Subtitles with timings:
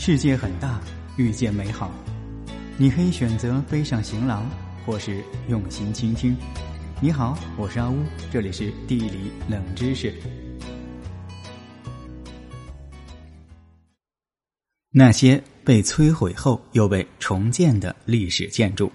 [0.00, 0.80] 世界很大，
[1.16, 1.92] 遇见美好。
[2.76, 4.48] 你可以选择背上行囊，
[4.86, 6.36] 或是用心倾听。
[7.00, 7.96] 你好，我是阿乌，
[8.30, 10.14] 这里是地理冷知识。
[14.92, 18.90] 那些被摧毁后又被重建的历史建筑。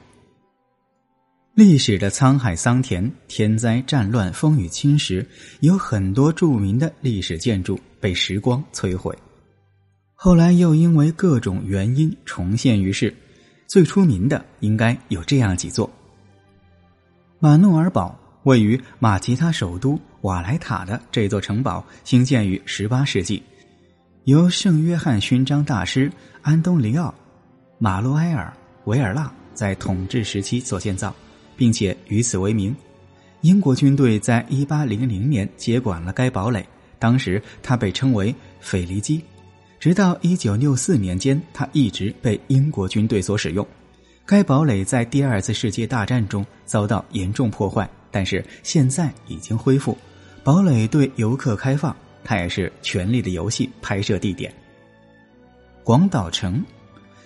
[1.54, 5.24] 历史的沧海桑田、天灾战乱、风雨侵蚀，
[5.60, 9.14] 有很多著名的历史建筑被时光摧毁。
[10.16, 13.14] 后来又因为各种原因重现于世，
[13.68, 15.90] 最出名的应该有这样几座：
[17.40, 23.44] 马诺尔堡位于马吉他首都瓦莱塔的这座城堡，兴建于十八世纪，
[24.24, 26.10] 由圣约翰勋章大师
[26.42, 27.10] 安东尼奥·
[27.78, 28.54] 马洛埃尔
[28.86, 31.14] 维尔纳在统治时期所建造，
[31.58, 32.74] 并且以此为名。
[33.42, 36.66] 英国军队在一八零零年接管了该堡垒，
[36.98, 39.22] 当时它被称为腓尼基。
[39.84, 43.68] 直到一九六四年间，它一直被英国军队所使用。
[44.26, 49.98] 该堡垒在第二次世界大战中遭到严重破坏，但是现在已经恢复。
[50.42, 51.94] 堡垒对游客开放，
[52.24, 54.54] 它也是《权力的游戏》拍摄地点。
[55.84, 56.64] 广岛城，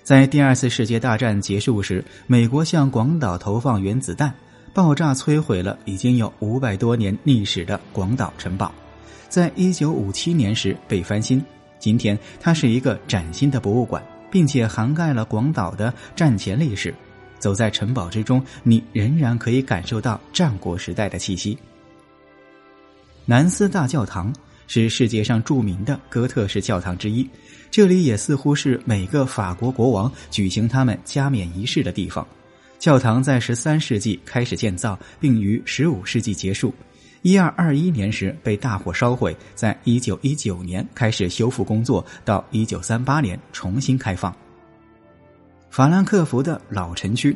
[0.01, 4.33] 在第二次世界大战结束时，美国向广岛投放原子弹，
[4.73, 8.73] 爆炸摧毁了已经有五百多年历史的广岛城堡，
[9.29, 11.39] 在一九五七年时被翻新。
[11.79, 16.93] 今天，它是一个崭新的博物馆，并且涵盖了广岛的战前历史。
[17.39, 21.57] 走在城堡之中，你仍然可以感受到战国时代的气息。
[23.25, 24.33] 南斯大教堂
[24.65, 27.29] 是世界上著名的哥特式教堂之一，
[27.69, 32.25] 这里也似乎是每个法国国王举行他们加冕仪式的地方。
[32.79, 36.73] 教堂在十三世纪开始建造，并于十五世纪结束。
[37.27, 44.33] 一二二一年时被大火烧毁，在一九一九年开始修复工作，到一九三八年重新开放。
[45.69, 47.35] 法兰克福的老城区，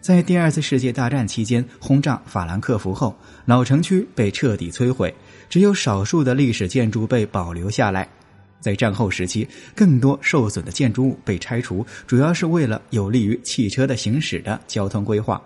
[0.00, 5.14] 在第二次世界大战期间轰炸法兰克福后，老城区被彻底摧毁，
[5.50, 8.08] 只有少数的历史建筑被保留下来。
[8.60, 15.38] 在战后时期，更多受损的建筑物被拆除，主要是为了有利于汽车的行驶的交通规划。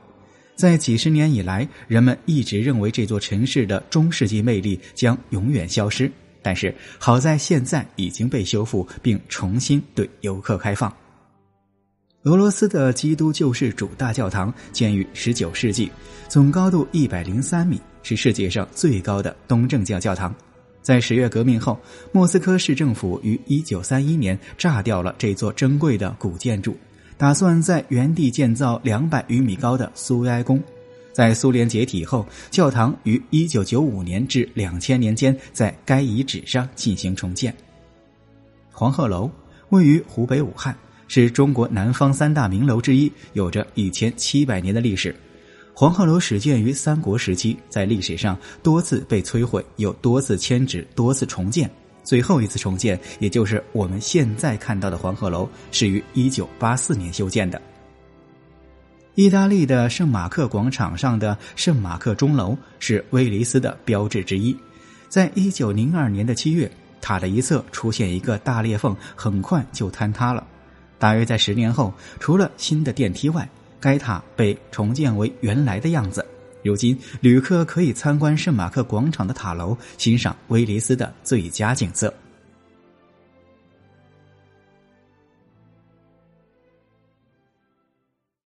[0.55, 6.11] 在几十年以来，人们一直认为这座城市的中世纪魅力将永远消失。
[6.45, 10.93] 但是好在现在已经被修复并重新对游客开放。
[12.25, 15.91] 俄罗斯的基督救世主大教堂建于十九世纪，
[16.29, 20.35] 总高度一百零三米，是世界上最高的东正教教堂。
[20.83, 21.81] 在十月革命后，
[22.13, 26.77] 莫斯科市政府于一九三一年炸掉了这座珍贵的古建筑。
[27.23, 30.61] 打算在原地建造两百余米高的苏维埃宫，
[31.13, 37.55] 在苏联解体后，教堂于一九九五年至两千年间在该遗址上进行重建。
[38.73, 39.31] 黄鹤楼
[39.69, 45.15] 位于湖北武汉，是中国南方三大名楼之一，有着一千七百年的历史。
[45.73, 51.71] 黄鹤楼始建于三国时期，在历史上多次被摧毁，又多次迁址，多次重建。
[52.03, 57.61] 最后一次重建，也就是我们现在看到的黄鹤楼，是于一九八四年修建的。
[59.15, 64.57] 意大利的圣马克广场上的圣马克钟楼是威尼斯的标志之一。
[65.09, 66.71] 在一九零二年的七月，
[67.01, 70.47] 塔的一侧出现一个大裂缝，很快就坍塌了。
[70.99, 73.47] 大约在十年后，除了新的电梯外，
[73.79, 76.25] 该塔被重建为原来的样子。
[76.63, 82.13] 如今，旅客可以参观圣马克广场的塔楼，欣赏威尼斯的最佳景色。